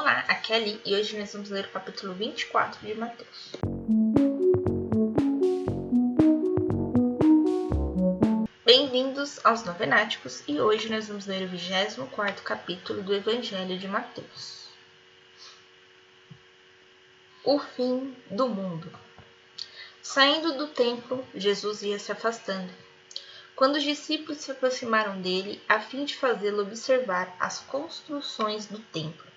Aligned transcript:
Olá, 0.00 0.24
aqui 0.28 0.52
é 0.52 0.56
a 0.56 0.58
Li 0.60 0.80
e 0.86 0.94
hoje 0.94 1.18
nós 1.18 1.32
vamos 1.32 1.50
ler 1.50 1.64
o 1.64 1.70
capítulo 1.70 2.14
24 2.14 2.86
de 2.86 2.94
Mateus. 2.94 3.50
Bem-vindos 8.64 9.44
aos 9.44 9.64
Novenáticos 9.64 10.44
e 10.46 10.60
hoje 10.60 10.88
nós 10.88 11.08
vamos 11.08 11.26
ler 11.26 11.42
o 11.42 11.48
24 11.48 12.44
capítulo 12.44 13.02
do 13.02 13.12
Evangelho 13.12 13.76
de 13.76 13.88
Mateus. 13.88 14.68
O 17.42 17.58
fim 17.58 18.16
do 18.30 18.48
mundo. 18.48 18.96
Saindo 20.00 20.56
do 20.56 20.68
templo, 20.68 21.26
Jesus 21.34 21.82
ia 21.82 21.98
se 21.98 22.12
afastando. 22.12 22.72
Quando 23.56 23.74
os 23.74 23.82
discípulos 23.82 24.38
se 24.38 24.52
aproximaram 24.52 25.20
dele 25.20 25.60
a 25.68 25.80
fim 25.80 26.04
de 26.04 26.14
fazê-lo 26.14 26.62
observar 26.62 27.36
as 27.40 27.58
construções 27.58 28.66
do 28.66 28.78
templo, 28.78 29.27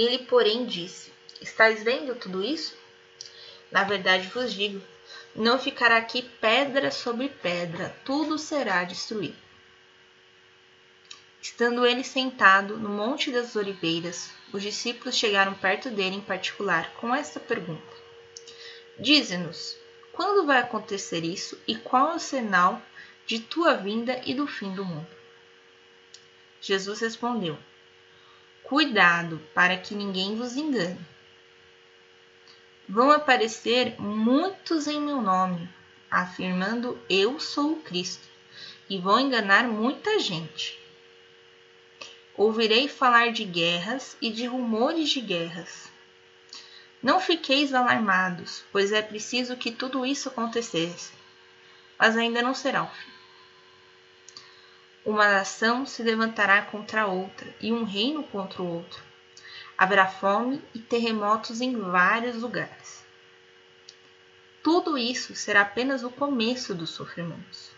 ele, 0.00 0.18
porém, 0.18 0.64
disse: 0.64 1.12
Estais 1.40 1.82
vendo 1.82 2.14
tudo 2.14 2.44
isso? 2.44 2.76
Na 3.70 3.84
verdade 3.84 4.28
vos 4.28 4.52
digo: 4.52 4.80
não 5.34 5.58
ficará 5.58 5.96
aqui 5.96 6.22
pedra 6.22 6.90
sobre 6.90 7.28
pedra, 7.28 7.94
tudo 8.04 8.38
será 8.38 8.84
destruído. 8.84 9.36
Estando 11.40 11.86
ele 11.86 12.02
sentado 12.02 12.76
no 12.76 12.88
Monte 12.88 13.30
das 13.30 13.54
Oliveiras, 13.56 14.30
os 14.52 14.62
discípulos 14.62 15.16
chegaram 15.16 15.54
perto 15.54 15.90
dele 15.90 16.16
em 16.16 16.20
particular 16.20 16.92
com 16.94 17.14
esta 17.14 17.40
pergunta: 17.40 17.96
Dize-nos, 18.98 19.76
quando 20.12 20.46
vai 20.46 20.58
acontecer 20.58 21.24
isso 21.24 21.60
e 21.66 21.76
qual 21.76 22.10
é 22.10 22.14
o 22.16 22.20
sinal 22.20 22.82
de 23.26 23.38
tua 23.38 23.74
vinda 23.74 24.20
e 24.24 24.34
do 24.34 24.46
fim 24.46 24.74
do 24.74 24.84
mundo? 24.84 25.06
Jesus 26.60 27.00
respondeu: 27.00 27.56
Cuidado 28.68 29.40
para 29.54 29.78
que 29.78 29.94
ninguém 29.94 30.36
vos 30.36 30.54
engane. 30.54 31.00
Vão 32.86 33.10
aparecer 33.10 33.98
muitos 33.98 34.86
em 34.86 35.00
meu 35.00 35.22
nome, 35.22 35.66
afirmando 36.10 37.00
eu 37.08 37.40
sou 37.40 37.72
o 37.72 37.80
Cristo, 37.80 38.28
e 38.86 38.98
vão 38.98 39.18
enganar 39.18 39.66
muita 39.66 40.18
gente. 40.18 40.78
Ouvirei 42.36 42.88
falar 42.88 43.32
de 43.32 43.42
guerras 43.42 44.18
e 44.20 44.30
de 44.30 44.44
rumores 44.44 45.08
de 45.08 45.22
guerras. 45.22 45.90
Não 47.02 47.20
fiqueis 47.20 47.72
alarmados, 47.72 48.64
pois 48.70 48.92
é 48.92 49.00
preciso 49.00 49.56
que 49.56 49.72
tudo 49.72 50.04
isso 50.04 50.28
acontecesse, 50.28 51.14
mas 51.98 52.18
ainda 52.18 52.42
não 52.42 52.52
será 52.52 52.82
o 52.82 52.86
fim. 52.86 53.17
Uma 55.08 55.26
nação 55.26 55.86
se 55.86 56.02
levantará 56.02 56.60
contra 56.60 57.06
outra 57.06 57.48
e 57.62 57.72
um 57.72 57.82
reino 57.82 58.22
contra 58.24 58.62
o 58.62 58.70
outro. 58.70 59.02
Haverá 59.78 60.06
fome 60.06 60.62
e 60.74 60.78
terremotos 60.80 61.62
em 61.62 61.74
vários 61.80 62.42
lugares. 62.42 63.02
Tudo 64.62 64.98
isso 64.98 65.34
será 65.34 65.62
apenas 65.62 66.04
o 66.04 66.10
começo 66.10 66.74
dos 66.74 66.90
sofrimentos. 66.90 67.70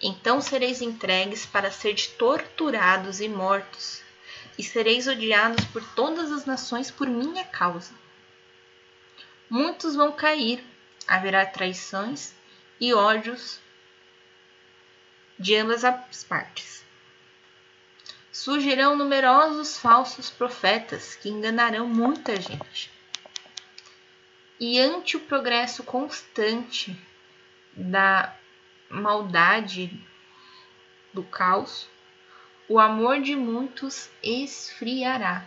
Então 0.00 0.40
sereis 0.40 0.80
entregues 0.80 1.44
para 1.44 1.70
ser 1.70 1.96
torturados 2.16 3.20
e 3.20 3.28
mortos, 3.28 4.00
e 4.56 4.62
sereis 4.62 5.06
odiados 5.06 5.66
por 5.66 5.84
todas 5.92 6.32
as 6.32 6.46
nações 6.46 6.90
por 6.90 7.08
minha 7.08 7.44
causa. 7.44 7.92
Muitos 9.50 9.94
vão 9.94 10.12
cair, 10.12 10.64
haverá 11.06 11.44
traições 11.44 12.32
e 12.80 12.94
ódios 12.94 13.62
de 15.38 15.56
ambas 15.56 15.84
as 15.84 16.24
partes. 16.24 16.84
Surgirão 18.30 18.96
numerosos 18.96 19.78
falsos 19.78 20.30
profetas 20.30 21.14
que 21.16 21.28
enganarão 21.28 21.86
muita 21.86 22.40
gente. 22.40 22.90
E 24.58 24.80
ante 24.80 25.16
o 25.16 25.20
progresso 25.20 25.82
constante 25.82 26.96
da 27.72 28.34
maldade, 28.88 29.90
do 31.12 31.22
caos, 31.22 31.88
o 32.68 32.78
amor 32.78 33.20
de 33.20 33.36
muitos 33.36 34.10
esfriará. 34.22 35.44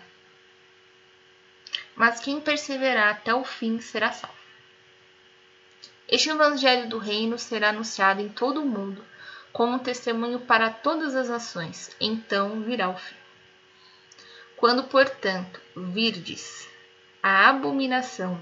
Mas 1.95 2.19
quem 2.19 2.39
perseverar 2.39 3.15
até 3.15 3.33
o 3.33 3.43
fim 3.43 3.79
será 3.79 4.11
salvo. 4.11 4.37
Este 6.07 6.29
evangelho 6.29 6.87
do 6.87 6.97
reino 6.97 7.37
será 7.37 7.69
anunciado 7.69 8.21
em 8.21 8.29
todo 8.29 8.61
o 8.61 8.65
mundo 8.65 9.03
como 9.57 9.79
testemunho 9.79 10.41
para 10.41 10.69
todas 10.69 11.15
as 11.15 11.29
nações, 11.29 11.89
então 11.99 12.61
virá 12.61 12.89
o 12.89 12.95
fim. 12.95 13.15
Quando, 14.55 14.83
portanto, 14.83 15.59
virdes 15.75 16.69
a 17.23 17.49
abominação 17.49 18.39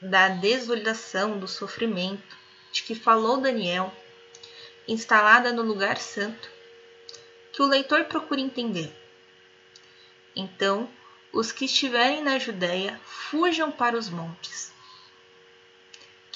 da 0.00 0.28
desolação, 0.28 1.36
do 1.36 1.48
sofrimento, 1.48 2.36
de 2.70 2.84
que 2.84 2.94
falou 2.94 3.40
Daniel, 3.40 3.92
instalada 4.86 5.52
no 5.52 5.62
lugar 5.62 5.96
santo, 5.96 6.48
que 7.52 7.60
o 7.60 7.66
leitor 7.66 8.04
procure 8.04 8.40
entender. 8.40 8.96
Então, 10.36 10.88
os 11.32 11.50
que 11.50 11.64
estiverem 11.64 12.22
na 12.22 12.38
Judéia 12.38 13.00
fujam 13.04 13.72
para 13.72 13.98
os 13.98 14.08
montes. 14.08 14.72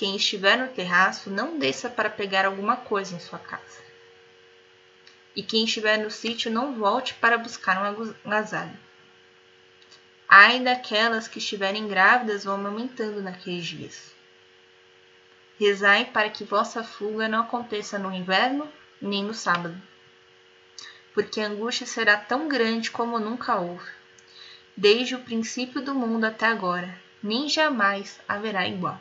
Quem 0.02 0.16
estiver 0.16 0.58
no 0.58 0.66
terraço, 0.66 1.30
não 1.30 1.60
desça 1.60 1.88
para 1.88 2.10
pegar 2.10 2.44
alguma 2.44 2.74
coisa 2.74 3.14
em 3.14 3.20
sua 3.20 3.38
casa. 3.38 3.78
E 5.36 5.44
quem 5.44 5.64
estiver 5.64 5.96
no 5.96 6.10
sítio, 6.10 6.50
não 6.50 6.74
volte 6.74 7.14
para 7.14 7.38
buscar 7.38 7.80
um 7.80 8.12
agasalho. 8.24 8.76
Ai 10.28 10.58
daquelas 10.58 11.28
que 11.28 11.38
estiverem 11.38 11.86
grávidas 11.86 12.42
vão 12.42 12.66
aumentando 12.66 13.22
naqueles 13.22 13.64
dias. 13.64 14.12
Rezai 15.56 16.06
para 16.06 16.30
que 16.30 16.42
vossa 16.42 16.82
fuga 16.82 17.28
não 17.28 17.42
aconteça 17.42 17.96
no 17.96 18.12
inverno 18.12 18.68
nem 19.00 19.22
no 19.22 19.32
sábado, 19.32 19.80
porque 21.14 21.40
a 21.40 21.46
angústia 21.46 21.86
será 21.86 22.16
tão 22.16 22.48
grande 22.48 22.90
como 22.90 23.20
nunca 23.20 23.54
houve, 23.54 23.88
desde 24.76 25.14
o 25.14 25.22
princípio 25.22 25.80
do 25.80 25.94
mundo 25.94 26.24
até 26.24 26.46
agora, 26.46 27.00
nem 27.22 27.48
jamais 27.48 28.18
haverá 28.26 28.66
igual. 28.66 29.00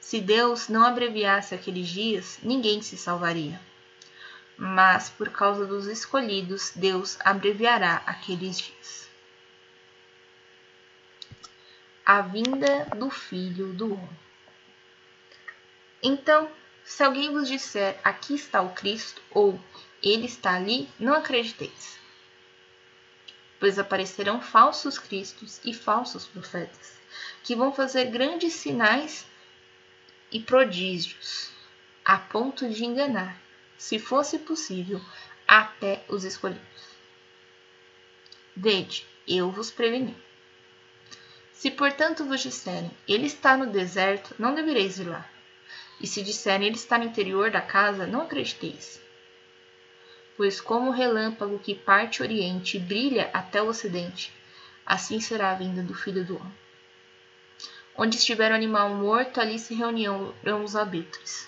Se 0.00 0.20
Deus 0.20 0.68
não 0.68 0.84
abreviasse 0.84 1.54
aqueles 1.54 1.88
dias, 1.88 2.38
ninguém 2.42 2.80
se 2.80 2.96
salvaria. 2.96 3.60
Mas 4.56 5.10
por 5.10 5.28
causa 5.30 5.66
dos 5.66 5.86
escolhidos, 5.86 6.72
Deus 6.74 7.18
abreviará 7.20 8.02
aqueles 8.06 8.58
dias. 8.58 9.08
A 12.04 12.22
vinda 12.22 12.86
do 12.96 13.10
Filho 13.10 13.72
do 13.74 13.92
Homem. 13.92 14.18
Então, 16.02 16.50
se 16.82 17.02
alguém 17.04 17.30
vos 17.30 17.46
disser 17.46 18.00
aqui 18.02 18.34
está 18.34 18.62
o 18.62 18.72
Cristo 18.72 19.22
ou 19.30 19.60
ele 20.02 20.26
está 20.26 20.56
ali, 20.56 20.88
não 20.98 21.14
acrediteis. 21.14 21.98
Pois 23.58 23.78
aparecerão 23.78 24.40
falsos 24.40 24.98
cristos 24.98 25.60
e 25.62 25.74
falsos 25.74 26.26
profetas, 26.26 26.94
que 27.44 27.54
vão 27.54 27.72
fazer 27.72 28.06
grandes 28.06 28.54
sinais 28.54 29.26
e 30.32 30.38
prodígios, 30.40 31.50
a 32.04 32.16
ponto 32.16 32.68
de 32.68 32.84
enganar, 32.84 33.40
se 33.76 33.98
fosse 33.98 34.38
possível, 34.38 35.00
até 35.46 36.04
os 36.08 36.24
escolhidos. 36.24 36.90
Vede, 38.56 39.06
eu 39.26 39.50
vos 39.50 39.70
preveni. 39.70 40.16
Se, 41.52 41.70
portanto, 41.70 42.24
vos 42.24 42.40
disserem, 42.40 42.90
ele 43.06 43.26
está 43.26 43.56
no 43.56 43.66
deserto, 43.66 44.34
não 44.38 44.54
devereis 44.54 44.98
ir 44.98 45.04
lá. 45.04 45.28
E 46.00 46.06
se 46.06 46.22
disserem, 46.22 46.68
ele 46.68 46.76
está 46.76 46.96
no 46.96 47.04
interior 47.04 47.50
da 47.50 47.60
casa, 47.60 48.06
não 48.06 48.22
acrediteis. 48.22 49.00
Pois, 50.36 50.60
como 50.60 50.90
o 50.90 50.94
relâmpago 50.94 51.58
que 51.58 51.74
parte 51.74 52.22
o 52.22 52.24
oriente 52.24 52.76
e 52.76 52.80
brilha 52.80 53.28
até 53.32 53.60
o 53.60 53.66
ocidente, 53.66 54.32
assim 54.86 55.20
será 55.20 55.50
a 55.50 55.54
vinda 55.54 55.82
do 55.82 55.94
filho 55.94 56.24
do 56.24 56.36
homem. 56.36 56.54
Onde 58.02 58.16
estiver 58.16 58.50
o 58.50 58.54
animal 58.54 58.88
morto, 58.88 59.42
ali 59.42 59.58
se 59.58 59.74
reuniam 59.74 60.34
os 60.64 60.74
abetres. 60.74 61.46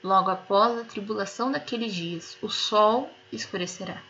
Logo 0.00 0.30
após 0.30 0.78
a 0.78 0.84
tribulação 0.84 1.50
daqueles 1.50 1.92
dias, 1.92 2.38
o 2.40 2.48
sol 2.48 3.10
escurecerá. 3.32 4.00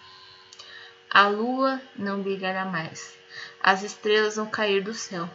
A 1.08 1.26
lua 1.26 1.80
não 1.96 2.20
brilhará 2.20 2.66
mais. 2.66 3.16
As 3.62 3.82
estrelas 3.82 4.36
vão 4.36 4.44
cair 4.44 4.84
do 4.84 4.92
céu, 4.92 5.26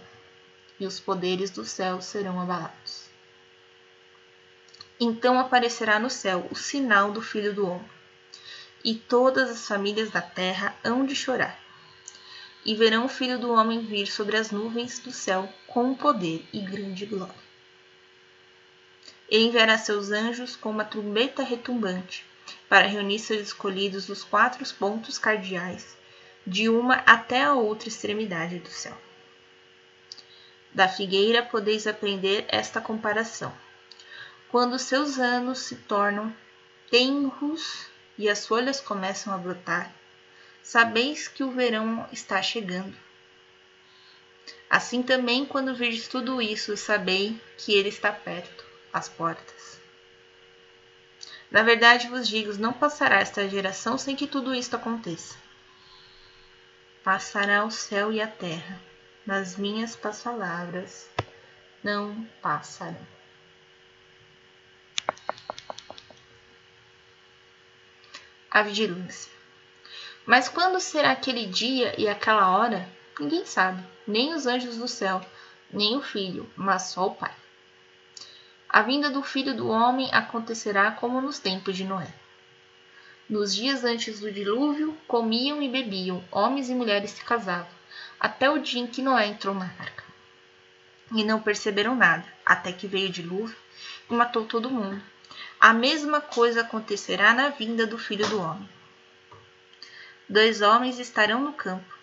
e 0.79 0.85
os 0.85 0.99
poderes 0.99 1.49
do 1.49 1.65
céu 1.65 1.99
serão 1.99 2.39
abalados. 2.39 3.09
Então 4.99 5.39
aparecerá 5.39 5.97
no 5.97 6.11
céu 6.11 6.47
o 6.51 6.55
sinal 6.55 7.11
do 7.11 7.23
Filho 7.23 7.55
do 7.55 7.65
Homem, 7.65 7.89
e 8.85 8.93
todas 8.93 9.49
as 9.49 9.67
famílias 9.67 10.11
da 10.11 10.21
terra 10.21 10.75
hão 10.83 11.03
de 11.03 11.15
chorar 11.15 11.68
e 12.65 12.75
verão 12.75 13.05
o 13.05 13.09
Filho 13.09 13.39
do 13.39 13.51
Homem 13.51 13.81
vir 13.81 14.07
sobre 14.07 14.37
as 14.37 14.51
nuvens 14.51 14.99
do 14.99 15.11
céu 15.11 15.51
com 15.67 15.93
poder 15.95 16.45
e 16.51 16.59
grande 16.59 17.05
glória. 17.05 17.49
Ele 19.29 19.45
enviará 19.45 19.77
seus 19.77 20.11
anjos 20.11 20.55
com 20.55 20.69
uma 20.69 20.83
trombeta 20.83 21.43
retumbante, 21.43 22.25
para 22.67 22.87
reunir 22.87 23.19
seus 23.19 23.41
escolhidos 23.41 24.07
dos 24.07 24.23
quatro 24.23 24.65
pontos 24.75 25.17
cardeais, 25.17 25.95
de 26.45 26.67
uma 26.67 26.95
até 27.05 27.43
a 27.43 27.53
outra 27.53 27.89
extremidade 27.89 28.59
do 28.59 28.69
céu. 28.69 28.97
Da 30.73 30.87
figueira 30.87 31.43
podeis 31.43 31.87
aprender 31.87 32.45
esta 32.47 32.79
comparação. 32.79 33.53
Quando 34.49 34.79
seus 34.79 35.19
anos 35.19 35.59
se 35.59 35.75
tornam 35.75 36.35
tenros 36.89 37.87
e 38.17 38.29
as 38.29 38.45
folhas 38.45 38.81
começam 38.81 39.33
a 39.33 39.37
brotar, 39.37 39.93
sabeis 40.63 41.27
que 41.27 41.43
o 41.43 41.51
verão 41.51 42.07
está 42.11 42.41
chegando. 42.41 42.95
Assim 44.69 45.01
também, 45.01 45.45
quando 45.45 45.73
virdes 45.73 46.07
tudo 46.07 46.41
isso, 46.41 46.77
sabei 46.77 47.41
que 47.57 47.73
ele 47.73 47.89
está 47.89 48.11
perto, 48.11 48.63
às 48.93 49.09
portas. 49.09 49.79
Na 51.49 51.63
verdade 51.63 52.07
vos 52.07 52.27
digo, 52.27 52.53
não 52.57 52.71
passará 52.71 53.19
esta 53.19 53.49
geração 53.49 53.97
sem 53.97 54.15
que 54.15 54.27
tudo 54.27 54.53
isto 54.53 54.75
aconteça. 54.75 55.35
Passará 57.03 57.65
o 57.65 57.71
céu 57.71 58.13
e 58.13 58.21
a 58.21 58.27
terra, 58.27 58.79
mas 59.25 59.57
minhas 59.57 59.95
palavras 59.95 61.09
não 61.83 62.27
passarão. 62.41 63.07
A 68.51 68.61
vigilância. 68.61 69.38
Mas 70.29 70.47
quando 70.47 70.79
será 70.79 71.09
aquele 71.09 71.47
dia 71.47 71.99
e 71.99 72.07
aquela 72.07 72.55
hora? 72.55 72.87
Ninguém 73.19 73.43
sabe, 73.47 73.83
nem 74.05 74.31
os 74.35 74.45
anjos 74.45 74.77
do 74.77 74.87
céu, 74.87 75.25
nem 75.73 75.97
o 75.97 76.03
filho, 76.03 76.47
mas 76.55 76.83
só 76.83 77.07
o 77.07 77.15
Pai. 77.15 77.33
A 78.69 78.83
vinda 78.83 79.09
do 79.09 79.23
filho 79.23 79.55
do 79.55 79.67
homem 79.69 80.07
acontecerá 80.13 80.91
como 80.91 81.19
nos 81.19 81.39
tempos 81.39 81.75
de 81.75 81.83
Noé. 81.83 82.13
Nos 83.27 83.55
dias 83.55 83.83
antes 83.83 84.19
do 84.19 84.31
dilúvio, 84.31 84.95
comiam 85.07 85.63
e 85.63 85.67
bebiam, 85.67 86.23
homens 86.31 86.69
e 86.69 86.75
mulheres 86.75 87.09
se 87.09 87.23
casavam, 87.23 87.65
até 88.19 88.51
o 88.51 88.59
dia 88.59 88.83
em 88.83 88.85
que 88.85 89.01
Noé 89.01 89.25
entrou 89.25 89.55
na 89.55 89.65
arca. 89.65 90.03
E 91.11 91.23
não 91.23 91.41
perceberam 91.41 91.95
nada, 91.95 92.23
até 92.45 92.71
que 92.71 92.85
veio 92.85 93.09
o 93.09 93.11
dilúvio 93.11 93.57
e 94.07 94.13
matou 94.13 94.45
todo 94.45 94.69
mundo. 94.69 95.01
A 95.59 95.73
mesma 95.73 96.21
coisa 96.21 96.61
acontecerá 96.61 97.33
na 97.33 97.49
vinda 97.49 97.87
do 97.87 97.97
filho 97.97 98.29
do 98.29 98.39
homem. 98.39 98.69
Dois 100.29 100.61
homens 100.61 100.99
estarão 100.99 101.41
no 101.41 101.53
campo. 101.53 101.97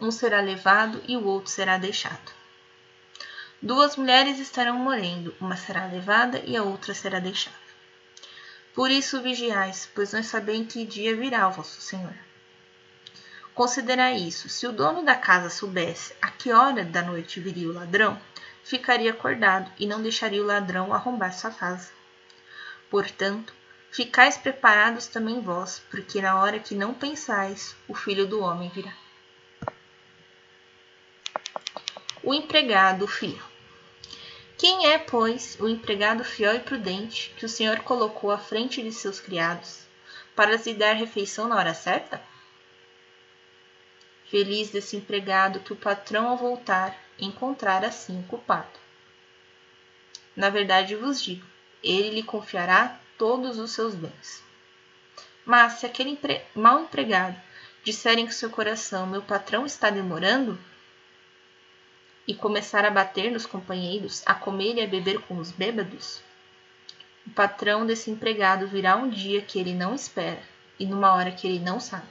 Um 0.00 0.10
será 0.10 0.40
levado 0.40 1.00
e 1.06 1.16
o 1.16 1.24
outro 1.24 1.48
será 1.48 1.78
deixado. 1.78 2.32
Duas 3.62 3.94
mulheres 3.94 4.40
estarão 4.40 4.76
morrendo, 4.76 5.32
uma 5.40 5.56
será 5.56 5.86
levada 5.86 6.42
e 6.44 6.56
a 6.56 6.64
outra 6.64 6.92
será 6.92 7.20
deixada. 7.20 7.56
Por 8.74 8.90
isso 8.90 9.22
vigiais, 9.22 9.88
pois 9.94 10.12
não 10.12 10.24
sabem 10.24 10.64
que 10.64 10.84
dia 10.84 11.14
virá 11.14 11.46
o 11.46 11.52
vosso 11.52 11.80
Senhor. 11.80 12.14
Considerai 13.54 14.16
isso: 14.16 14.48
se 14.48 14.66
o 14.66 14.72
dono 14.72 15.04
da 15.04 15.14
casa 15.14 15.50
soubesse 15.50 16.12
a 16.20 16.32
que 16.32 16.52
hora 16.52 16.84
da 16.84 17.00
noite 17.00 17.38
viria 17.38 17.68
o 17.68 17.74
ladrão, 17.74 18.20
ficaria 18.64 19.12
acordado 19.12 19.70
e 19.78 19.86
não 19.86 20.02
deixaria 20.02 20.42
o 20.42 20.46
ladrão 20.46 20.92
arrombar 20.92 21.32
sua 21.32 21.52
casa. 21.52 21.92
Portanto, 22.90 23.54
Ficais 23.92 24.36
preparados 24.36 25.08
também 25.08 25.40
vós, 25.40 25.82
porque 25.90 26.22
na 26.22 26.40
hora 26.40 26.60
que 26.60 26.76
não 26.76 26.94
pensais, 26.94 27.74
o 27.88 27.94
filho 27.94 28.24
do 28.24 28.40
homem 28.40 28.68
virá. 28.68 28.94
O 32.22 32.32
empregado 32.32 33.08
fiel. 33.08 33.42
Quem 34.56 34.86
é, 34.86 34.98
pois, 34.98 35.58
o 35.58 35.66
empregado 35.66 36.22
fiel 36.22 36.54
e 36.54 36.60
prudente 36.60 37.34
que 37.36 37.44
o 37.44 37.48
Senhor 37.48 37.80
colocou 37.80 38.30
à 38.30 38.38
frente 38.38 38.80
de 38.80 38.92
seus 38.92 39.18
criados, 39.18 39.80
para 40.36 40.52
lhes 40.52 40.76
dar 40.76 40.92
refeição 40.92 41.48
na 41.48 41.56
hora 41.56 41.74
certa? 41.74 42.22
Feliz 44.26 44.70
desse 44.70 44.96
empregado 44.96 45.58
que 45.60 45.72
o 45.72 45.76
patrão, 45.76 46.28
ao 46.28 46.36
voltar, 46.36 46.96
encontrar 47.18 47.84
assim 47.84 48.20
o 48.20 48.22
culpado. 48.24 48.78
Na 50.36 50.48
verdade 50.48 50.94
vos 50.94 51.20
digo, 51.20 51.44
ele 51.82 52.10
lhe 52.10 52.22
confiará 52.22 53.00
todos 53.20 53.58
os 53.58 53.72
seus 53.72 53.94
bens. 53.94 54.42
Mas 55.44 55.74
se 55.74 55.84
aquele 55.84 56.08
empre... 56.08 56.40
mal 56.54 56.80
empregado 56.80 57.38
disser 57.84 58.18
em 58.18 58.30
seu 58.30 58.48
coração: 58.48 59.06
Meu 59.06 59.20
patrão 59.20 59.66
está 59.66 59.90
demorando, 59.90 60.58
e 62.26 62.34
começar 62.34 62.82
a 62.86 62.90
bater 62.90 63.30
nos 63.30 63.44
companheiros, 63.44 64.22
a 64.24 64.32
comer 64.32 64.76
e 64.76 64.82
a 64.82 64.86
beber 64.86 65.20
com 65.20 65.36
os 65.36 65.50
bêbados, 65.50 66.22
o 67.26 67.30
patrão 67.30 67.84
desse 67.84 68.10
empregado 68.10 68.66
virá 68.66 68.96
um 68.96 69.10
dia 69.10 69.42
que 69.42 69.58
ele 69.58 69.74
não 69.74 69.94
espera 69.94 70.42
e 70.78 70.86
numa 70.86 71.12
hora 71.12 71.30
que 71.30 71.46
ele 71.46 71.58
não 71.58 71.78
sabe. 71.78 72.08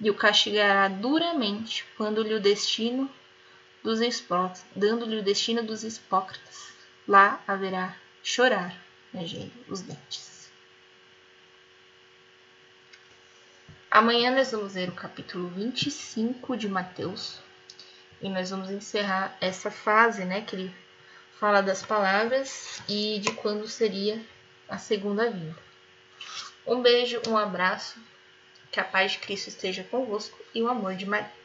E 0.00 0.10
o 0.10 0.14
castigará 0.14 0.88
duramente 0.88 1.86
quando 1.96 2.22
lhe 2.22 2.34
o 2.34 2.40
destino 2.40 3.08
dos 3.84 4.00
dando-lhe 4.74 5.18
o 5.18 5.22
destino 5.22 5.62
dos 5.62 5.84
hipócritas. 5.84 6.72
Lá 7.06 7.40
haverá 7.46 7.94
chorar 8.24 8.87
rangendo 9.12 9.52
os 9.68 9.80
dentes. 9.82 10.50
Amanhã 13.90 14.30
nós 14.30 14.52
vamos 14.52 14.74
ler 14.74 14.90
o 14.90 14.94
capítulo 14.94 15.48
25 15.48 16.56
de 16.56 16.68
Mateus 16.68 17.40
e 18.20 18.28
nós 18.28 18.50
vamos 18.50 18.70
encerrar 18.70 19.36
essa 19.40 19.70
fase, 19.70 20.24
né, 20.24 20.42
que 20.42 20.56
ele 20.56 20.74
fala 21.38 21.62
das 21.62 21.82
palavras 21.82 22.82
e 22.88 23.18
de 23.20 23.32
quando 23.32 23.66
seria 23.66 24.20
a 24.68 24.76
segunda 24.76 25.30
vinda. 25.30 25.56
Um 26.66 26.82
beijo, 26.82 27.22
um 27.26 27.36
abraço, 27.36 27.98
que 28.70 28.78
a 28.78 28.84
paz 28.84 29.12
de 29.12 29.18
Cristo 29.18 29.48
esteja 29.48 29.82
convosco 29.84 30.38
e 30.54 30.62
o 30.62 30.68
amor 30.68 30.94
de 30.94 31.06
Maria. 31.06 31.37